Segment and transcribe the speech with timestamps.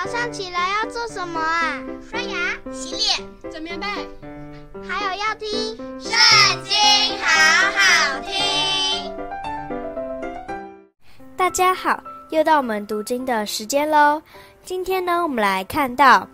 [0.00, 1.82] 早上起来要做什么啊？
[2.08, 3.86] 刷牙、洗脸、整棉被，
[4.88, 5.48] 还有要听
[6.00, 6.12] 《圣
[6.62, 6.72] 经》，
[7.20, 7.26] 好
[7.74, 9.12] 好听。
[11.36, 12.00] 大家好，
[12.30, 14.22] 又到我们读经的时间喽。
[14.64, 16.28] 今天呢，我们来看到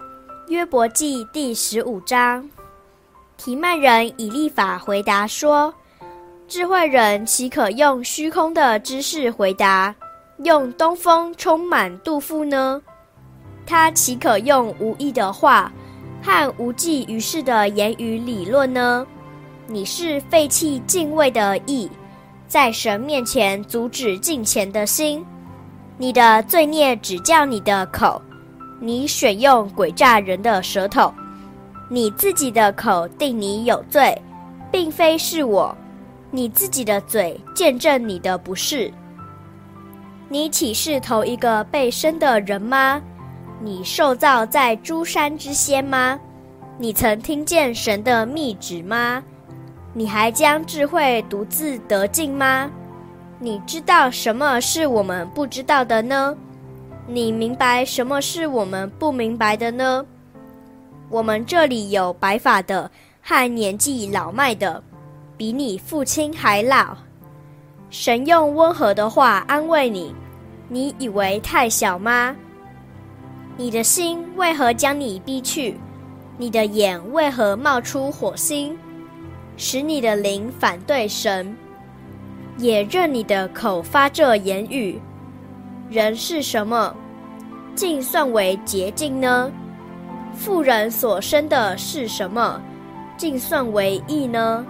[0.48, 2.46] 约伯记第十五章。
[3.38, 5.72] 提曼人以立法回答说
[6.46, 9.94] ：“智慧人岂可用虚空的知识回答？
[10.42, 12.82] 用东风充满肚腹呢？”
[13.66, 15.72] 他岂可用无益的话
[16.22, 19.06] 和无济于事的言语理论呢？
[19.66, 21.90] 你是废弃敬畏的义，
[22.46, 25.24] 在神面前阻止敬虔的心。
[25.96, 28.20] 你的罪孽指教你的口，
[28.80, 31.12] 你选用诡诈人的舌头，
[31.88, 34.20] 你自己的口定你有罪，
[34.70, 35.74] 并非是我。
[36.30, 38.92] 你自己的嘴见证你的不是。
[40.28, 43.00] 你岂是头一个被生的人吗？
[43.64, 46.20] 你受造在诸山之先吗？
[46.76, 49.24] 你曾听见神的密旨吗？
[49.94, 52.70] 你还将智慧独自得尽吗？
[53.38, 56.36] 你知道什么是我们不知道的呢？
[57.06, 60.04] 你明白什么是我们不明白的呢？
[61.08, 62.90] 我们这里有白发的
[63.22, 64.82] 和年纪老迈的，
[65.38, 66.94] 比你父亲还老。
[67.88, 70.14] 神用温和的话安慰你，
[70.68, 72.36] 你以为太小吗？
[73.56, 75.76] 你的心为何将你逼去？
[76.36, 78.76] 你的眼为何冒出火星，
[79.56, 81.56] 使你的灵反对神？
[82.58, 85.00] 也任你的口发这言语。
[85.88, 86.92] 人是什么？
[87.76, 89.52] 竟算为洁净呢？
[90.34, 92.60] 富人所生的是什么？
[93.16, 94.66] 竟算为义呢？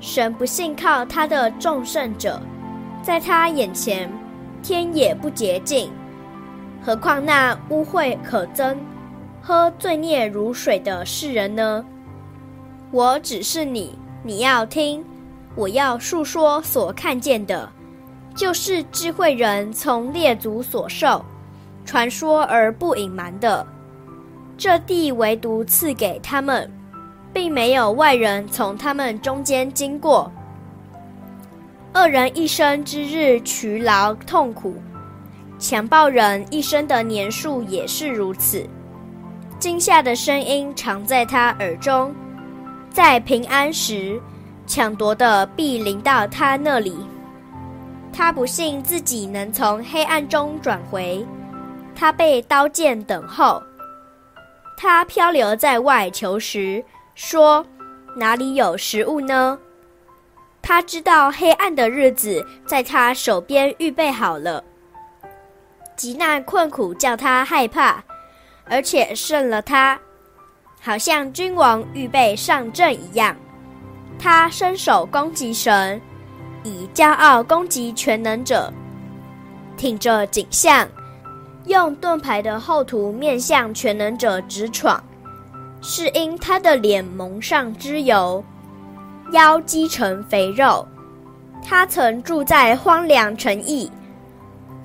[0.00, 2.40] 神不信靠他的众圣者，
[3.02, 4.10] 在他眼前，
[4.64, 5.92] 天也不洁净。
[6.80, 8.76] 何况那污秽可憎、
[9.42, 11.84] 喝罪孽如水的世人呢？
[12.90, 15.02] 我只是你，你要听；
[15.54, 17.68] 我要述说所看见的，
[18.34, 21.22] 就是智慧人从列祖所受，
[21.84, 23.66] 传说而不隐瞒的。
[24.56, 26.70] 这地唯独赐给他们，
[27.32, 30.32] 并没有外人从他们中间经过。
[31.92, 34.74] 二人一生之日劬劳痛苦。
[35.58, 38.64] 强暴人一生的年数也是如此，
[39.58, 42.14] 惊吓的声音常在他耳中，
[42.90, 44.20] 在平安时，
[44.68, 46.96] 抢夺的必临到他那里。
[48.12, 51.26] 他不信自己能从黑暗中转回，
[51.94, 53.60] 他被刀剑等候。
[54.76, 56.84] 他漂流在外求食，
[57.16, 57.66] 说
[58.14, 59.58] ：“哪里有食物呢？”
[60.62, 64.62] 他知道黑暗的日子在他手边预备好了。
[65.98, 68.00] 极难困苦叫他害怕，
[68.66, 69.98] 而且胜了他，
[70.80, 73.34] 好像君王预备上阵一样。
[74.16, 76.00] 他伸手攻击神，
[76.62, 78.72] 以骄傲攻击全能者，
[79.76, 80.88] 挺着颈项，
[81.64, 85.02] 用盾牌的厚涂面向全能者直闯，
[85.82, 88.44] 是因他的脸蒙上脂油，
[89.32, 90.86] 腰积成肥肉。
[91.60, 93.90] 他曾住在荒凉城邑。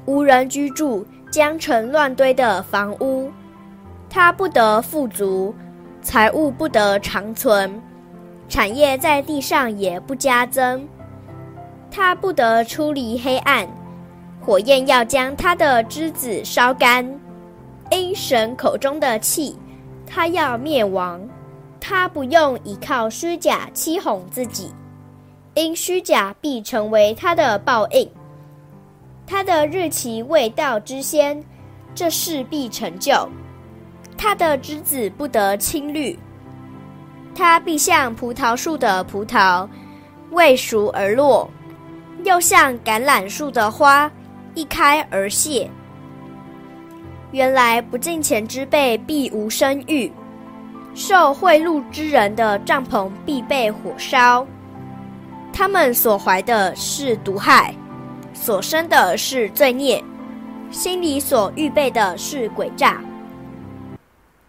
[0.06, 3.31] 无人居住、将成乱堆的房屋，
[4.09, 5.53] 他不得富足，
[6.02, 7.81] 财物不得长存，
[8.50, 10.88] 产业在地上也不加增。
[11.90, 13.68] 他不得出离黑暗，
[14.41, 17.08] 火焰要将他的枝子烧干。
[17.91, 19.56] 因神口中的气，
[20.06, 21.22] 他要灭亡。
[21.80, 24.74] 他不用倚靠虚假欺哄自己，
[25.53, 28.09] 因虚假必成为他的报应。
[29.25, 31.44] 他的日期未到之先，
[31.95, 33.28] 这事必成就。
[34.17, 36.17] 他的枝子不得青绿，
[37.34, 39.67] 他必像葡萄树的葡萄，
[40.31, 41.50] 未熟而落；
[42.23, 44.09] 又像橄榄树的花，
[44.53, 45.69] 一开而谢。
[47.31, 50.11] 原来不敬虔之辈必无生育，
[50.93, 54.46] 受贿赂之人的帐篷必被火烧。
[55.52, 57.73] 他们所怀的是毒害。
[58.34, 60.03] 所生的是罪孽，
[60.72, 63.02] 心里所预备的是诡诈。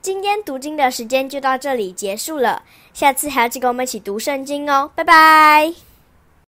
[0.03, 5.94] 今天读经的时间就到这里结束了，下次还要记得跟我们一起读圣经哦，拜拜。